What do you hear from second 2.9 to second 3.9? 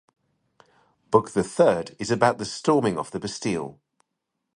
of the Bastille.